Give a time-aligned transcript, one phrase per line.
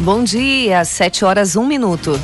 [0.00, 2.18] Bom dia, 7 horas, 1 minuto.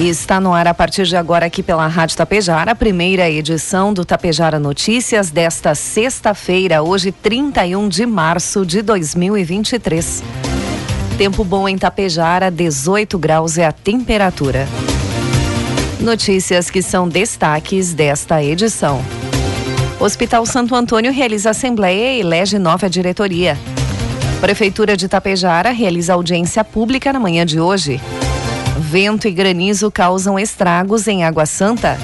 [0.00, 3.92] E está no ar a partir de agora aqui pela Rádio Tapejara, a primeira edição
[3.92, 10.22] do Tapejara Notícias desta sexta-feira, hoje 31 de março de 2023.
[11.18, 14.66] Tempo bom em Tapejara, 18 graus é a temperatura.
[16.00, 19.04] Notícias que são destaques desta edição.
[20.00, 23.58] Hospital Santo Antônio realiza assembleia e elege nova diretoria.
[24.42, 28.00] Prefeitura de Tapejara realiza audiência pública na manhã de hoje.
[28.76, 31.96] Vento e granizo causam estragos em Água Santa.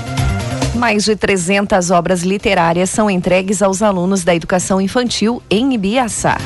[0.77, 6.39] Mais de 300 obras literárias são entregues aos alunos da educação infantil em Ibiaçá.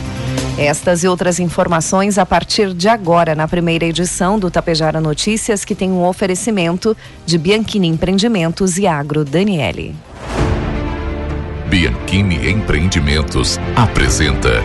[0.57, 5.75] Estas e outras informações a partir de agora na primeira edição do Tapejara Notícias, que
[5.75, 9.95] tem um oferecimento de Bianchini Empreendimentos e Agro Daniele.
[11.69, 14.65] Bianchini Empreendimentos apresenta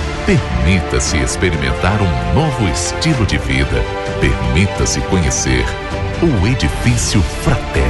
[0.25, 3.83] Permita-se experimentar um novo estilo de vida.
[4.19, 5.65] Permita-se conhecer
[6.21, 7.85] o Edifício Fratelli.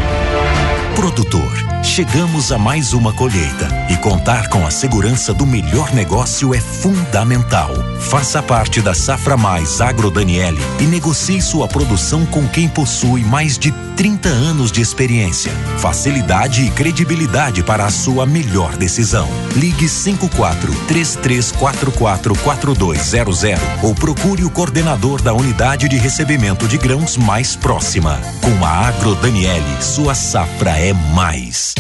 [0.96, 1.52] Produtor,
[1.84, 7.73] chegamos a mais uma colheita e contar com a segurança do melhor negócio é fundamental.
[8.00, 13.58] Faça parte da Safra Mais Agro Daniele e negocie sua produção com quem possui mais
[13.58, 19.28] de 30 anos de experiência, facilidade e credibilidade para a sua melhor decisão.
[19.55, 23.42] Ligue 54 3344 4200
[23.84, 28.20] ou procure o coordenador da unidade de recebimento de grãos mais próxima.
[28.42, 31.70] Com a Agro Daniele, sua safra é mais.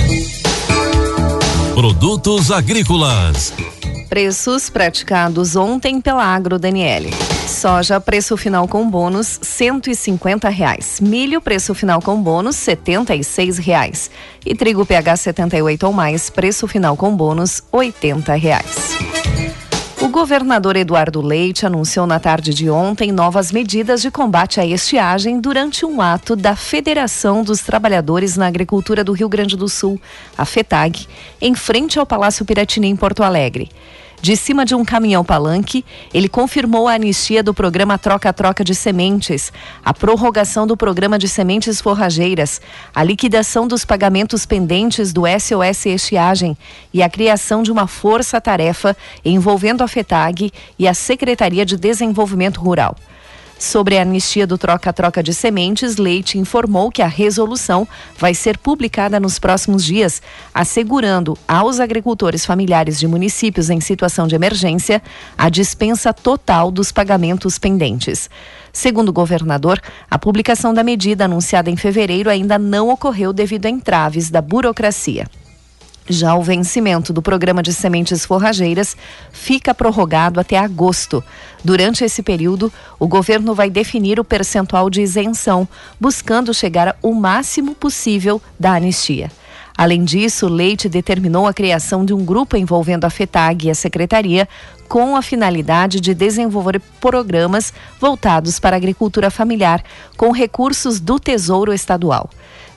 [1.73, 3.53] Produtos agrícolas.
[4.09, 7.11] Preços praticados ontem pela Agro Daniele.
[7.47, 10.99] Soja, preço final com bônus, cento e cinquenta reais.
[10.99, 14.11] Milho, preço final com bônus, setenta e seis reais.
[14.45, 18.91] E trigo PH 78 ou mais, preço final com bônus, oitenta reais.
[20.01, 25.39] O governador Eduardo Leite anunciou na tarde de ontem novas medidas de combate à estiagem
[25.39, 30.01] durante um ato da Federação dos Trabalhadores na Agricultura do Rio Grande do Sul,
[30.35, 31.07] a FETAG,
[31.39, 33.69] em frente ao Palácio Piratini, em Porto Alegre.
[34.21, 35.83] De cima de um caminhão palanque,
[36.13, 39.51] ele confirmou a anistia do programa Troca-Troca de Sementes,
[39.83, 42.61] a prorrogação do programa de sementes forrageiras,
[42.93, 46.55] a liquidação dos pagamentos pendentes do SOS Estiagem
[46.93, 48.95] e a criação de uma força-tarefa
[49.25, 52.95] envolvendo a FETAG e a Secretaria de Desenvolvimento Rural.
[53.61, 59.19] Sobre a anistia do troca-troca de sementes, Leite informou que a resolução vai ser publicada
[59.19, 60.19] nos próximos dias,
[60.51, 64.99] assegurando aos agricultores familiares de municípios em situação de emergência
[65.37, 68.31] a dispensa total dos pagamentos pendentes.
[68.73, 69.79] Segundo o governador,
[70.09, 75.27] a publicação da medida anunciada em fevereiro ainda não ocorreu devido a entraves da burocracia.
[76.09, 78.97] Já o vencimento do programa de sementes forrageiras
[79.31, 81.23] fica prorrogado até agosto.
[81.63, 85.67] Durante esse período, o governo vai definir o percentual de isenção,
[85.99, 89.31] buscando chegar o máximo possível da anistia.
[89.77, 94.47] Além disso, Leite determinou a criação de um grupo envolvendo a FETAG e a Secretaria
[94.87, 99.81] com a finalidade de desenvolver programas voltados para a agricultura familiar
[100.17, 102.29] com recursos do Tesouro Estadual.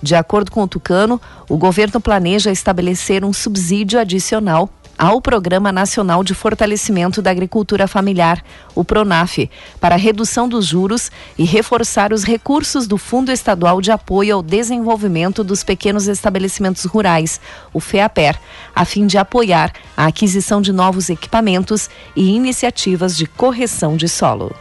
[0.05, 1.19] De acordo com o Tucano,
[1.49, 4.69] o governo planeja estabelecer um subsídio adicional
[4.99, 11.45] ao Programa Nacional de Fortalecimento da Agricultura Familiar, o PRONAF, para redução dos juros e
[11.45, 17.41] reforçar os recursos do Fundo Estadual de Apoio ao Desenvolvimento dos Pequenos Estabelecimentos Rurais,
[17.73, 18.39] o FEAPER,
[18.77, 24.55] a fim de apoiar a aquisição de novos equipamentos e iniciativas de correção de solo.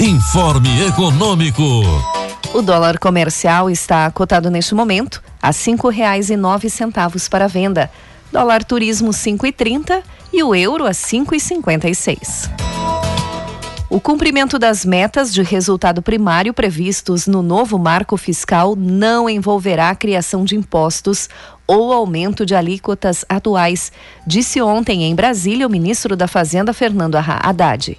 [0.00, 1.62] Informe Econômico.
[2.54, 5.52] O dólar comercial está cotado neste momento a
[6.36, 7.90] nove centavos para venda.
[8.30, 12.50] Dólar turismo cinco e trinta e o euro a cinco e cinquenta e seis.
[13.88, 19.94] O cumprimento das metas de resultado primário previstos no novo marco fiscal não envolverá a
[19.94, 21.30] criação de impostos
[21.66, 23.90] ou aumento de alíquotas atuais,
[24.26, 27.98] disse ontem em Brasília o ministro da Fazenda, Fernando Haddad.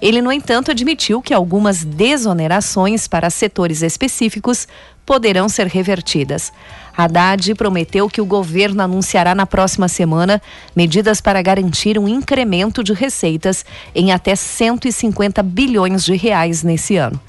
[0.00, 4.68] Ele, no entanto, admitiu que algumas desonerações para setores específicos
[5.04, 6.52] poderão ser revertidas.
[6.96, 10.42] Haddad prometeu que o governo anunciará na próxima semana
[10.74, 13.64] medidas para garantir um incremento de receitas
[13.94, 17.20] em até 150 bilhões de reais nesse ano.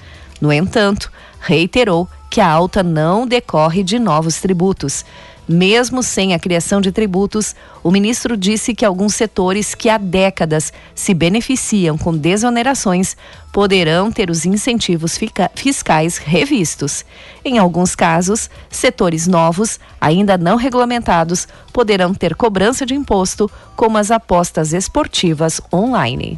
[0.42, 5.06] No entanto, reiterou que a alta não decorre de novos tributos.
[5.48, 10.74] Mesmo sem a criação de tributos, o ministro disse que alguns setores que há décadas
[10.94, 13.16] se beneficiam com desonerações
[13.54, 15.18] poderão ter os incentivos
[15.56, 17.06] fiscais revistos.
[17.46, 24.12] Em alguns casos, setores novos, ainda não regulamentados, poderão ter cobrança de imposto, como as
[24.12, 26.38] apostas esportivas online.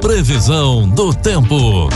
[0.00, 1.88] Previsão do tempo.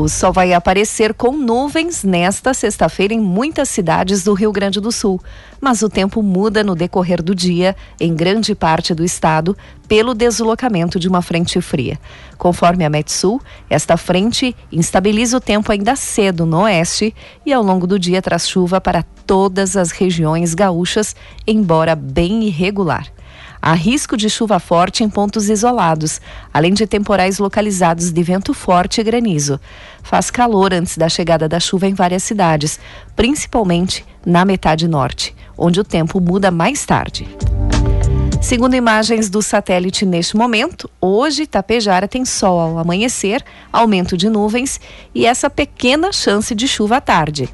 [0.00, 4.90] O sol vai aparecer com nuvens nesta sexta-feira em muitas cidades do Rio Grande do
[4.90, 5.20] Sul,
[5.60, 9.54] mas o tempo muda no decorrer do dia em grande parte do estado
[9.86, 12.00] pelo deslocamento de uma frente fria.
[12.38, 17.14] Conforme a Metsul, esta frente instabiliza o tempo ainda cedo no oeste
[17.44, 21.14] e ao longo do dia traz chuva para todas as regiões gaúchas,
[21.46, 23.06] embora bem irregular.
[23.62, 26.20] Há risco de chuva forte em pontos isolados,
[26.52, 29.60] além de temporais localizados de vento forte e granizo.
[30.02, 32.80] Faz calor antes da chegada da chuva em várias cidades,
[33.14, 37.28] principalmente na metade norte, onde o tempo muda mais tarde.
[38.40, 44.80] Segundo imagens do satélite neste momento, hoje Tapejara tem sol ao amanhecer, aumento de nuvens
[45.14, 47.50] e essa pequena chance de chuva à tarde.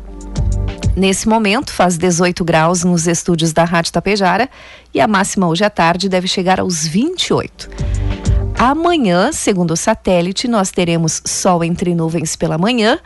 [0.97, 4.49] Nesse momento, faz 18 graus nos estúdios da Rádio Tapejara
[4.95, 7.69] e a máxima hoje à tarde deve chegar aos 28.
[8.59, 12.99] Amanhã, segundo o satélite, nós teremos sol entre nuvens pela manhã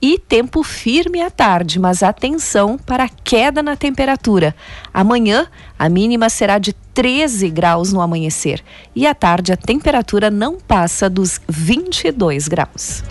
[0.00, 4.54] e tempo firme à tarde, mas atenção para a queda na temperatura.
[4.92, 5.46] Amanhã,
[5.78, 8.62] a mínima será de 13 graus no amanhecer
[8.94, 13.02] e à tarde a temperatura não passa dos 22 graus.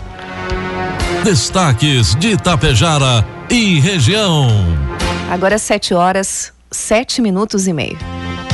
[1.28, 4.48] Destaques de Itapejara e região.
[5.30, 7.98] Agora 7 horas, 7 minutos e meio.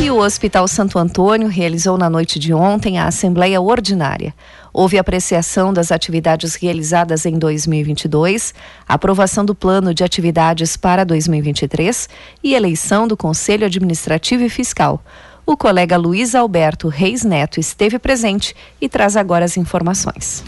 [0.02, 4.34] E o Hospital Santo Antônio realizou na noite de ontem a Assembleia Ordinária.
[4.72, 8.52] Houve apreciação das atividades realizadas em 2022,
[8.88, 12.08] aprovação do plano de atividades para 2023
[12.42, 15.00] e eleição do Conselho Administrativo e Fiscal.
[15.46, 20.42] O colega Luiz Alberto Reis Neto esteve presente e traz agora as informações.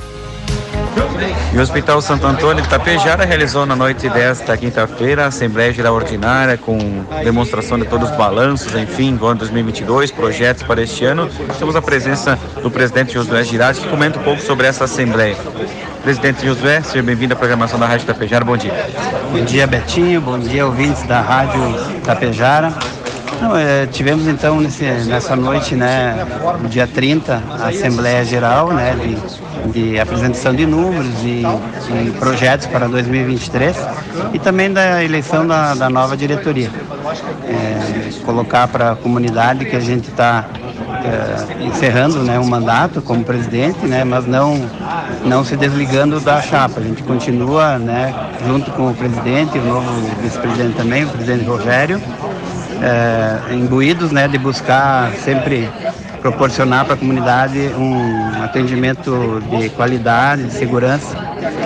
[1.52, 5.94] E o Hospital Santo Antônio de Tapejara realizou na noite desta quinta-feira a Assembleia Geral
[5.94, 6.78] Ordinária com
[7.22, 11.30] demonstração de todos os balanços, enfim, do ano 2022, projetos para este ano.
[11.58, 15.36] Temos a presença do presidente Josué Girardi que comenta um pouco sobre essa Assembleia.
[16.02, 18.44] Presidente Josué, seja bem-vindo à programação da Rádio Tapejara.
[18.44, 18.72] Bom dia.
[19.32, 20.20] Bom dia, Betinho.
[20.20, 21.60] Bom dia, ouvintes da Rádio
[22.04, 22.72] Tapejara.
[23.40, 26.26] Não, é, tivemos então nesse, nessa noite, né,
[26.68, 28.96] dia 30, a Assembleia Geral, né,
[29.72, 33.76] de, de apresentação de números e, e, projetos para 2023
[34.32, 36.70] e também da eleição da, da nova diretoria.
[37.48, 37.86] É,
[38.24, 40.46] colocar para a comunidade que a gente está
[41.04, 44.68] é, encerrando né, um mandato como presidente, né, mas não,
[45.24, 46.80] não se desligando da chapa.
[46.80, 48.14] A gente continua né,
[48.46, 49.90] junto com o presidente, o novo
[50.20, 52.00] vice-presidente também, o presidente Rogério,
[52.82, 55.68] é, imbuídos né, de buscar sempre
[56.20, 61.16] proporcionar para a comunidade um atendimento de qualidade, de segurança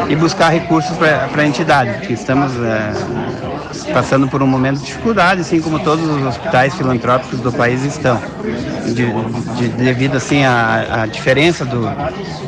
[0.09, 2.93] e buscar recursos para a entidade, porque estamos é,
[3.93, 8.21] passando por um momento de dificuldade, assim como todos os hospitais filantrópicos do país estão,
[8.87, 9.07] de,
[9.57, 11.83] de, devido assim à, diferença do,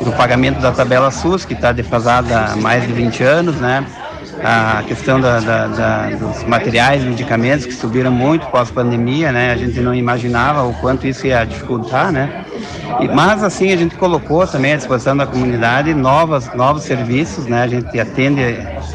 [0.03, 3.83] do pagamento da tabela SUS, que está defasada há mais de 20 anos, né?
[4.43, 9.53] A questão da, da, da, dos materiais, medicamentos que subiram muito pós-pandemia, né?
[9.53, 12.43] A gente não imaginava o quanto isso ia dificultar, né?
[12.99, 17.63] E, mas assim a gente colocou também à disposição da comunidade novas, novos serviços, né?
[17.63, 18.41] A gente atende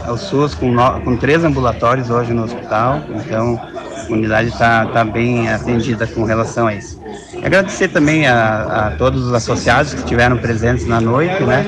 [0.05, 3.59] ao SUS com, no, com três ambulatórios hoje no hospital, então
[3.97, 7.00] a comunidade está tá bem atendida com relação a isso.
[7.42, 11.64] Agradecer também a, a, todos os associados que estiveram presentes na noite, né?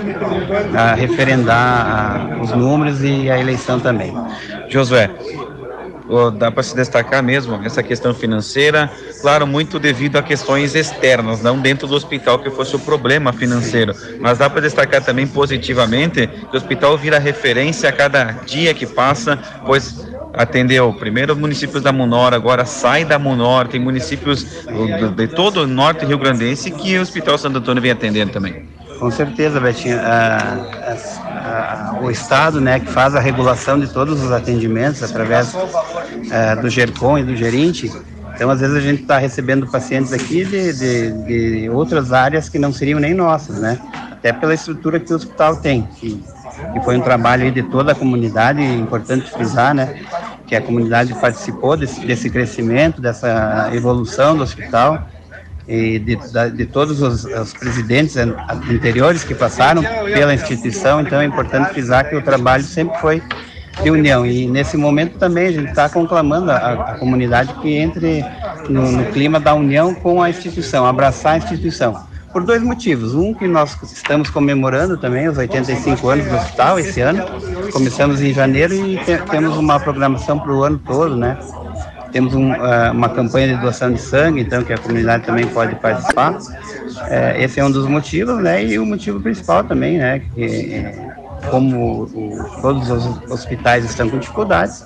[0.75, 4.12] A referendar a, os números e a eleição também.
[4.69, 5.11] Josué,
[6.37, 11.59] dá para se destacar mesmo essa questão financeira, claro, muito devido a questões externas, não
[11.59, 16.55] dentro do hospital que fosse o problema financeiro, mas dá para destacar também positivamente que
[16.55, 21.93] o hospital vira referência a cada dia que passa, pois atendeu primeiro os municípios da
[21.93, 24.65] Munor, agora sai da Munor, tem municípios
[25.17, 28.69] de todo o norte rio-grandense que o Hospital Santo Antônio vem atendendo também.
[29.01, 29.99] Com certeza, Betinho.
[29.99, 35.57] Ah, ah, o Estado, né, que faz a regulação de todos os atendimentos através
[36.31, 37.91] ah, do GERCOM e do gerente,
[38.35, 41.13] então às vezes a gente está recebendo pacientes aqui de, de,
[41.63, 43.79] de, outras áreas que não seriam nem nossas, né?
[44.13, 46.23] Até pela estrutura que o hospital tem, que,
[46.75, 49.95] que foi um trabalho de toda a comunidade, importante frisar, né?
[50.50, 55.07] Que a comunidade participou desse, desse crescimento, dessa evolução do hospital
[55.69, 56.19] e de,
[56.57, 59.80] de todos os, os, presidentes anteriores que passaram
[60.12, 63.23] pela instituição, então é importante frisar que o trabalho sempre foi
[63.80, 64.26] de união.
[64.26, 68.25] E nesse momento também a gente está conclamando a, a, comunidade que entre
[68.69, 73.15] no, no clima da união com a instituição, abraçar a instituição por dois motivos.
[73.15, 77.25] Um, que nós estamos comemorando também os 85 anos do hospital esse ano.
[77.73, 81.39] Começamos em janeiro e te, temos uma programação para o ano todo, né?
[82.13, 85.77] Temos um, uh, uma campanha de doação de sangue, então, que a comunidade também pode
[85.77, 86.35] participar.
[86.35, 88.65] Uh, esse é um dos motivos, né?
[88.65, 90.21] E o motivo principal também, né?
[90.35, 90.85] Que,
[91.51, 94.85] como o, todos os hospitais estão com dificuldades,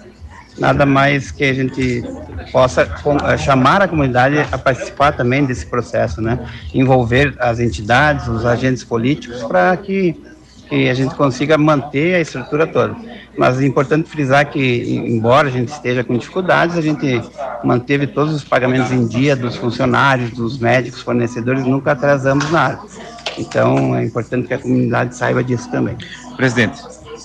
[0.59, 2.05] nada mais que a gente
[2.53, 6.39] possa uh, chamar a comunidade a participar também desse processo, né?
[6.73, 10.21] Envolver as entidades, os agentes políticos, para que,
[10.69, 12.95] que a gente consiga manter a estrutura toda.
[13.37, 17.21] Mas é importante frisar que, embora a gente esteja com dificuldades, a gente
[17.65, 22.79] manteve todos os pagamentos em dia dos funcionários, dos médicos, fornecedores, nunca atrasamos nada.
[23.37, 25.97] Então, é importante que a comunidade saiba disso também.
[26.37, 26.81] Presidente,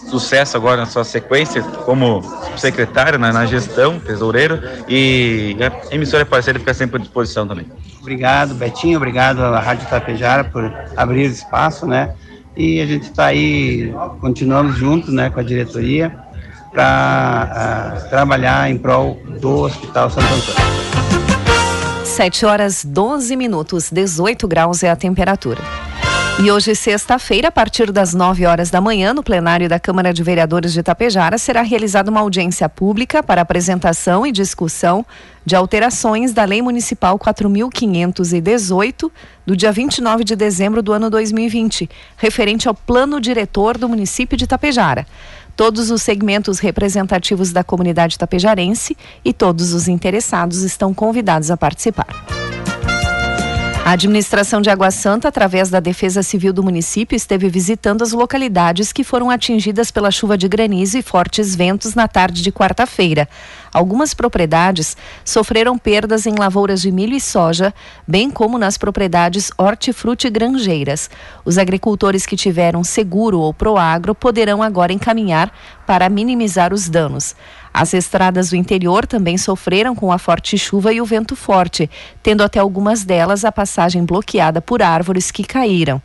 [0.07, 2.21] sucesso agora na sua sequência como
[2.57, 7.65] secretário na, na gestão, tesoureiro, e a emissora parceira fica sempre à disposição também.
[7.99, 12.13] Obrigado, Betinho, obrigado à Rádio Tapejara por abrir espaço, né?
[12.59, 16.13] e a gente está aí, continuamos juntos né, com a diretoria
[16.73, 20.69] para uh, trabalhar em prol do Hospital Santo Antônio.
[22.03, 25.61] 7 horas 12 minutos, 18 graus é a temperatura.
[26.41, 30.23] E hoje, sexta-feira, a partir das 9 horas da manhã, no plenário da Câmara de
[30.23, 35.05] Vereadores de Itapejara, será realizada uma audiência pública para apresentação e discussão
[35.45, 39.11] de alterações da Lei Municipal 4.518,
[39.45, 44.45] do dia 29 de dezembro do ano 2020, referente ao plano diretor do município de
[44.45, 45.05] Itapejara.
[45.57, 52.38] Todos os segmentos representativos da comunidade tapejarense e todos os interessados estão convidados a participar.
[53.89, 58.93] A administração de Água Santa, através da Defesa Civil do município, esteve visitando as localidades
[58.93, 63.27] que foram atingidas pela chuva de granizo e fortes ventos na tarde de quarta-feira.
[63.73, 67.73] Algumas propriedades sofreram perdas em lavouras de milho e soja,
[68.07, 71.09] bem como nas propriedades hortifruti e granjeiras.
[71.43, 75.51] Os agricultores que tiveram seguro ou proagro poderão agora encaminhar
[75.87, 77.35] para minimizar os danos.
[77.73, 81.89] As estradas do interior também sofreram com a forte chuva e o vento forte,
[82.21, 86.01] tendo até algumas delas a passagem bloqueada por árvores que caíram.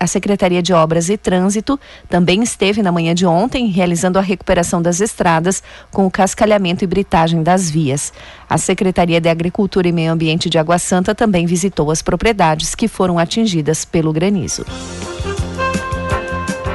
[0.00, 4.82] A Secretaria de Obras e Trânsito também esteve na manhã de ontem realizando a recuperação
[4.82, 8.12] das estradas com o cascalhamento e britagem das vias.
[8.50, 12.88] A Secretaria de Agricultura e Meio Ambiente de Água Santa também visitou as propriedades que
[12.88, 14.64] foram atingidas pelo granizo.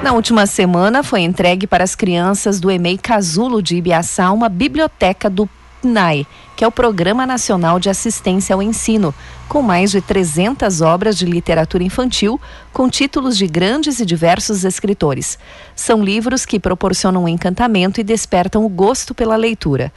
[0.03, 5.29] Na última semana foi entregue para as crianças do EMEI Casulo de Ibiaçá uma biblioteca
[5.29, 5.49] do
[5.81, 6.25] PNAE,
[6.55, 9.13] que é o Programa Nacional de Assistência ao Ensino,
[9.49, 12.39] com mais de 300 obras de literatura infantil
[12.71, 15.37] com títulos de grandes e diversos escritores.
[15.75, 19.91] São livros que proporcionam um encantamento e despertam o gosto pela leitura.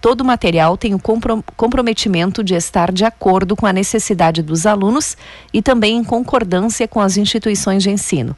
[0.00, 1.00] Todo o material tem o
[1.56, 5.16] comprometimento de estar de acordo com a necessidade dos alunos
[5.52, 8.36] e também em concordância com as instituições de ensino.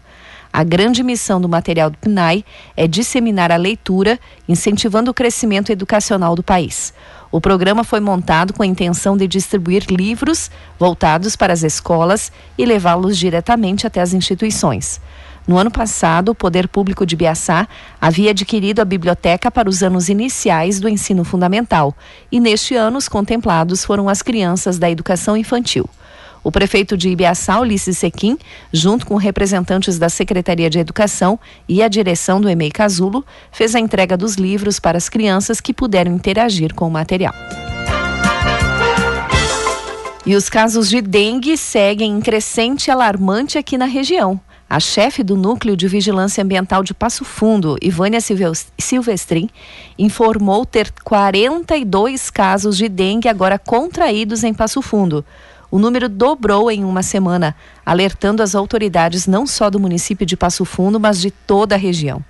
[0.59, 2.45] A grande missão do material do PNAE
[2.77, 6.93] é disseminar a leitura, incentivando o crescimento educacional do país.
[7.31, 12.67] O programa foi montado com a intenção de distribuir livros voltados para as escolas e
[12.67, 15.01] levá-los diretamente até as instituições.
[15.47, 17.69] No ano passado, o Poder Público de Biaçá
[18.01, 21.95] havia adquirido a biblioteca para os anos iniciais do ensino fundamental,
[22.33, 25.89] e neste ano os contemplados foram as crianças da educação infantil.
[26.43, 28.39] O prefeito de Ibiaçá, Ulisses Sequim,
[28.73, 33.81] junto com representantes da Secretaria de Educação e a direção do EMEI Casulo, fez a
[33.81, 37.35] entrega dos livros para as crianças que puderam interagir com o material.
[40.25, 44.39] E os casos de dengue seguem em crescente alarmante aqui na região.
[44.71, 49.49] A chefe do Núcleo de Vigilância Ambiental de Passo Fundo, Ivânia Silvestrin,
[49.99, 55.25] informou ter 42 casos de dengue agora contraídos em Passo Fundo.
[55.71, 60.65] O número dobrou em uma semana, alertando as autoridades não só do município de Passo
[60.65, 62.25] Fundo, mas de toda a região.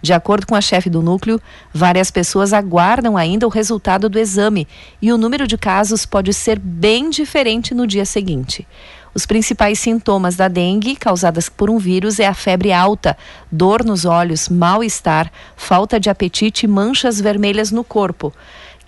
[0.00, 1.40] De acordo com a chefe do núcleo,
[1.74, 4.66] várias pessoas aguardam ainda o resultado do exame
[5.02, 8.66] e o número de casos pode ser bem diferente no dia seguinte.
[9.12, 13.18] Os principais sintomas da dengue, causadas por um vírus, é a febre alta,
[13.50, 18.32] dor nos olhos, mal-estar, falta de apetite e manchas vermelhas no corpo.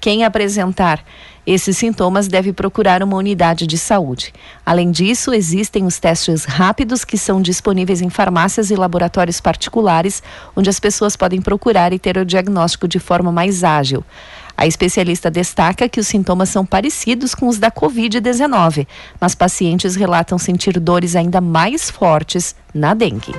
[0.01, 1.05] Quem apresentar
[1.53, 4.33] esses sintomas deve procurar uma unidade de saúde.
[4.65, 10.23] Além disso, existem os testes rápidos que são disponíveis em farmácias e laboratórios particulares,
[10.55, 14.05] onde as pessoas podem procurar e ter o diagnóstico de forma mais ágil.
[14.57, 18.87] A especialista destaca que os sintomas são parecidos com os da Covid-19,
[19.21, 23.35] mas pacientes relatam sentir dores ainda mais fortes na dengue.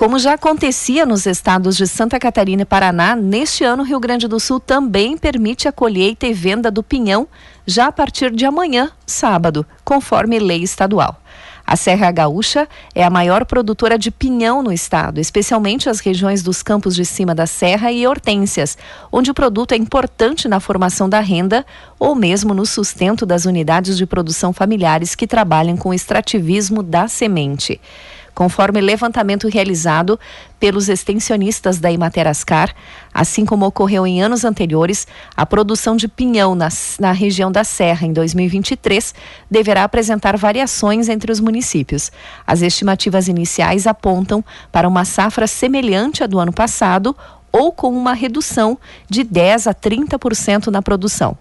[0.00, 4.40] Como já acontecia nos estados de Santa Catarina e Paraná, neste ano Rio Grande do
[4.40, 7.28] Sul também permite a colheita e venda do pinhão
[7.66, 11.20] já a partir de amanhã, sábado, conforme lei estadual.
[11.66, 16.62] A Serra Gaúcha é a maior produtora de pinhão no estado, especialmente as regiões dos
[16.62, 18.78] campos de cima da Serra e Hortênsias,
[19.12, 21.64] onde o produto é importante na formação da renda
[21.98, 27.06] ou mesmo no sustento das unidades de produção familiares que trabalham com o extrativismo da
[27.06, 27.78] semente.
[28.34, 30.18] Conforme levantamento realizado
[30.58, 32.74] pelos extensionistas da Imaterascar,
[33.12, 35.06] assim como ocorreu em anos anteriores,
[35.36, 36.68] a produção de pinhão na,
[36.98, 39.14] na região da Serra em 2023
[39.50, 42.10] deverá apresentar variações entre os municípios.
[42.46, 47.16] As estimativas iniciais apontam para uma safra semelhante à do ano passado
[47.52, 51.36] ou com uma redução de 10 a 30% na produção.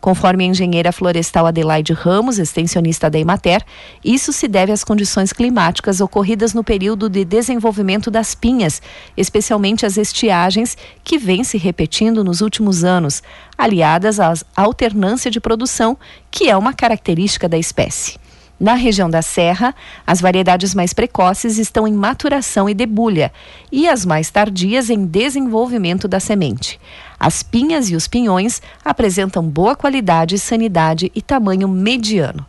[0.00, 3.62] Conforme a engenheira florestal Adelaide Ramos, extensionista da Emater,
[4.02, 8.80] isso se deve às condições climáticas ocorridas no período de desenvolvimento das pinhas,
[9.14, 13.22] especialmente as estiagens que vêm se repetindo nos últimos anos,
[13.58, 15.98] aliadas à alternância de produção,
[16.30, 18.18] que é uma característica da espécie.
[18.58, 19.74] Na região da Serra,
[20.06, 23.32] as variedades mais precoces estão em maturação e debulha,
[23.72, 26.78] e as mais tardias em desenvolvimento da semente.
[27.20, 32.46] As pinhas e os pinhões apresentam boa qualidade, sanidade e tamanho mediano.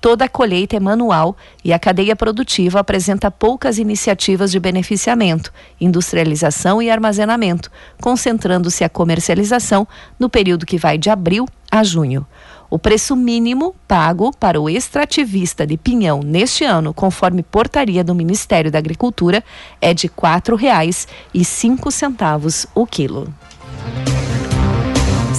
[0.00, 6.80] Toda a colheita é manual e a cadeia produtiva apresenta poucas iniciativas de beneficiamento, industrialização
[6.80, 7.68] e armazenamento,
[8.00, 12.24] concentrando-se a comercialização no período que vai de abril a junho.
[12.70, 18.70] O preço mínimo pago para o extrativista de pinhão neste ano, conforme portaria do Ministério
[18.70, 19.42] da Agricultura,
[19.80, 23.32] é de R$ 4,05 o quilo.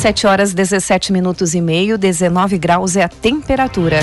[0.03, 4.01] 7 horas 17 minutos e meio, 19 graus é a temperatura.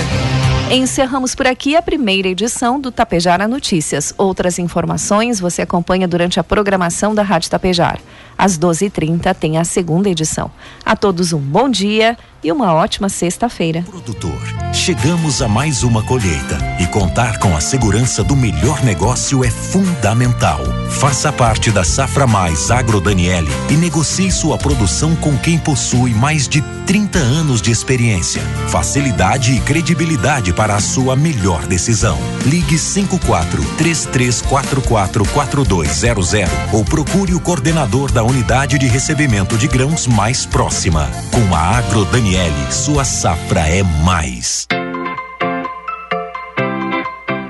[0.71, 4.11] Encerramos por aqui a primeira edição do Tapejara Notícias.
[4.17, 7.99] Outras informações você acompanha durante a programação da Rádio Tapejar.
[8.35, 10.49] Às 12h30 tem a segunda edição.
[10.83, 13.83] A todos um bom dia e uma ótima sexta-feira.
[13.87, 14.41] Produtor,
[14.73, 20.59] chegamos a mais uma colheita e contar com a segurança do melhor negócio é fundamental.
[20.89, 26.47] Faça parte da Safra Mais Agro Daniele e negocie sua produção com quem possui mais
[26.47, 32.17] de 30 anos de experiência, facilidade e credibilidade para a sua melhor decisão.
[32.45, 36.31] Ligue 54 3344 4200
[36.73, 41.09] ou procure o coordenador da unidade de recebimento de grãos mais próxima.
[41.31, 44.65] Com a Agro Daniele Daniele, sua safra é mais.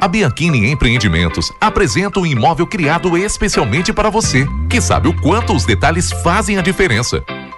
[0.02, 5.66] A Bianchini Empreendimentos apresenta um imóvel criado especialmente para você, que sabe o quanto os
[5.66, 7.24] detalhes fazem a diferença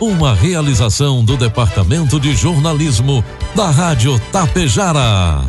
[0.00, 3.24] Uma realização do Departamento de Jornalismo
[3.56, 5.42] da Rádio Tapejara.